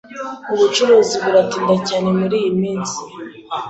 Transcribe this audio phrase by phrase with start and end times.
[0.53, 2.99] Ubucuruzi buratinda cyane muriyi minsi.